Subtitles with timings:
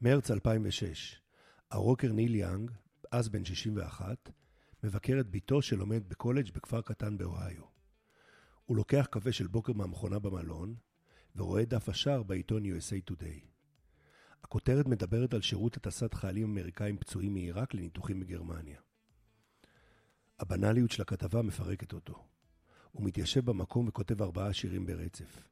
[0.00, 1.20] מרץ 2006,
[1.70, 2.70] הרוקר ניל יאנג,
[3.12, 4.30] אז בן 61,
[4.82, 7.62] מבקר את בתו שלומד בקולג' בכפר קטן באוהיו.
[8.64, 10.74] הוא לוקח קפה של בוקר מהמכונה במלון,
[11.36, 13.46] ורואה דף השער בעיתון USA Today.
[14.42, 18.80] הכותרת מדברת על שירות הטסת חיילים אמריקאים פצועים מעיראק לניתוחים בגרמניה.
[20.38, 22.26] הבנאליות של הכתבה מפרקת אותו.
[22.92, 25.48] הוא מתיישב במקום וכותב ארבעה שירים ברצף.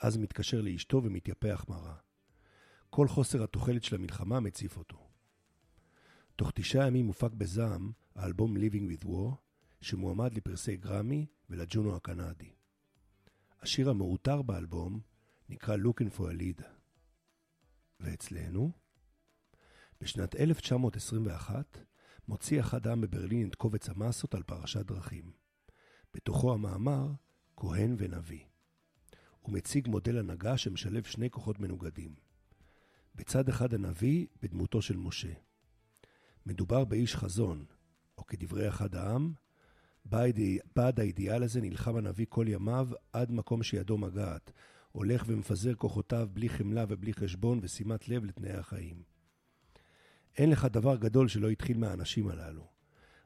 [0.00, 1.96] אז מתקשר לאשתו ומתייפח מרה.
[2.96, 5.08] כל חוסר התוחלת של המלחמה מציף אותו.
[6.36, 9.34] תוך תשעה ימים מופק בזעם האלבום Living with War,
[9.80, 12.52] שמועמד לפרסי גרמי ולג'ונו הקנדי.
[13.60, 15.00] השיר המעוטר באלבום
[15.48, 16.64] נקרא Looking for a Lead.
[18.00, 18.70] ואצלנו?
[20.00, 21.78] בשנת 1921
[22.28, 25.32] מוציא אחד העם בברלין את קובץ המסות על פרשת דרכים.
[26.14, 27.12] בתוכו המאמר
[27.56, 28.44] כהן ונביא.
[29.40, 32.23] הוא מציג מודל הנהגה שמשלב שני כוחות מנוגדים.
[33.14, 35.32] בצד אחד הנביא בדמותו של משה.
[36.46, 37.64] מדובר באיש חזון,
[38.18, 39.32] או כדברי אחד העם,
[40.74, 44.52] בעד האידיאל הזה נלחם הנביא כל ימיו עד מקום שידו מגעת,
[44.92, 49.02] הולך ומפזר כוחותיו בלי חמלה ובלי חשבון ושימת לב לתנאי החיים.
[50.38, 52.68] אין לך דבר גדול שלא התחיל מהאנשים הללו.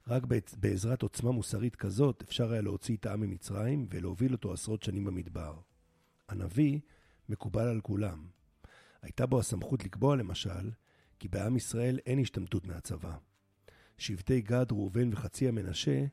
[0.06, 0.22] רק
[0.56, 5.58] בעזרת עוצמה מוסרית כזאת אפשר היה להוציא את העם ממצרים ולהוביל אותו עשרות שנים במדבר.
[6.28, 6.80] הנביא
[7.28, 8.26] מקובל על כולם.
[9.02, 10.70] הייתה בו הסמכות לקבוע למשל,
[11.18, 13.16] כי בעם ישראל אין השתמטות מהצבא.
[13.98, 16.04] שבטי גד, ראובן וחצי המנשה,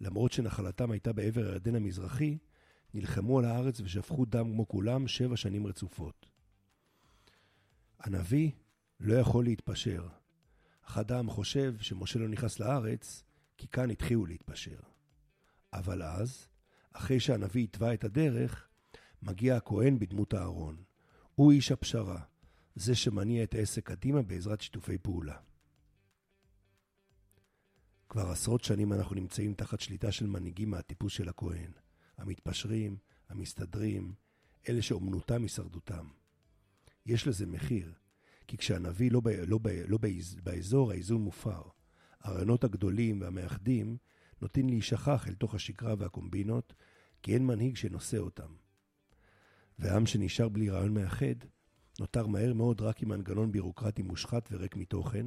[0.00, 2.38] למרות שנחלתם הייתה בעבר הירדן המזרחי,
[2.94, 6.26] נלחמו על הארץ ושפכו דם כמו כולם שבע שנים רצופות.
[8.00, 8.50] הנביא
[9.00, 10.08] לא יכול להתפשר.
[10.86, 13.22] אחד העם חושב שמשה לא נכנס לארץ,
[13.56, 14.80] כי כאן התחילו להתפשר.
[15.72, 16.48] אבל אז,
[16.92, 18.68] אחרי שהנביא התווה את הדרך,
[19.22, 20.76] מגיע הכהן בדמות הארון.
[21.34, 22.22] הוא איש הפשרה,
[22.74, 25.36] זה שמניע את העסק קדימה בעזרת שיתופי פעולה.
[28.08, 31.72] כבר עשרות שנים אנחנו נמצאים תחת שליטה של מנהיגים מהטיפוס של הכהן.
[32.18, 32.96] המתפשרים,
[33.28, 34.14] המסתדרים,
[34.68, 36.06] אלה שאומנותם הישרדותם.
[37.06, 37.92] יש לזה מחיר,
[38.46, 41.62] כי כשהנביא לא, ב, לא, ב, לא באז, באזור, האיזון מופר.
[42.20, 43.96] הרעיונות הגדולים והמאחדים
[44.42, 46.74] נוטים להישכח אל תוך השגרה והקומבינות,
[47.22, 48.54] כי אין מנהיג שנושא אותם.
[49.78, 51.34] והעם שנשאר בלי רעיון מאחד,
[52.00, 55.26] נותר מהר מאוד רק עם מנגנון בירוקרטי מושחת וריק מתוכן,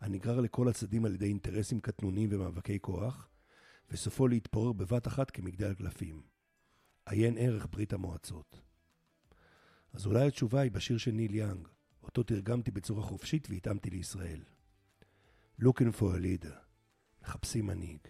[0.00, 3.28] הנגרר לכל הצדדים על ידי אינטרסים קטנוניים ומאבקי כוח,
[3.90, 6.22] וסופו להתפורר בבת אחת כמגדל קלפים.
[7.06, 8.60] עיין ערך ברית המועצות.
[9.92, 11.68] אז אולי התשובה היא בשיר של ניל יאנג,
[12.02, 14.40] אותו תרגמתי בצורה חופשית והתאמתי לישראל.
[15.62, 16.54] Looking for a leader,
[17.22, 18.00] מחפשים מנהיג.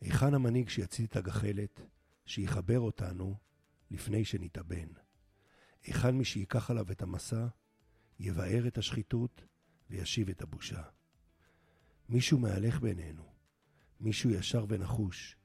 [0.00, 1.80] היכן המנהיג שיצית את הגחלת,
[2.26, 3.36] שיחבר אותנו
[3.92, 4.88] לפני שנתאבן?
[5.82, 7.46] היכן מי שייקח עליו את המסע,
[8.18, 9.44] יבער את השחיתות
[9.90, 10.82] וישיב את הבושה?
[12.08, 13.32] מישהו מהלך בינינו,
[14.00, 15.36] מישהו ישר ונחוש.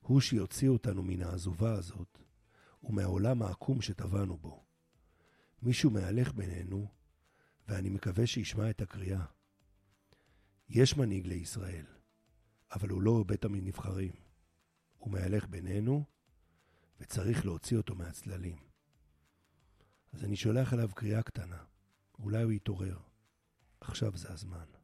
[0.00, 2.18] הוא שיוציא אותנו מן העזובה הזאת,
[2.82, 4.64] ומהעולם העקום שטבענו בו.
[5.62, 6.88] מישהו מהלך בינינו,
[7.68, 9.24] ואני מקווה שישמע את הקריאה.
[10.68, 11.86] יש מנהיג לישראל,
[12.72, 14.12] אבל הוא לא בית הנבחרים.
[14.98, 16.04] הוא מהלך בינינו,
[17.02, 18.56] וצריך להוציא אותו מהצללים.
[20.12, 21.64] אז אני שולח אליו קריאה קטנה,
[22.18, 22.98] אולי הוא יתעורר.
[23.80, 24.81] עכשיו זה הזמן.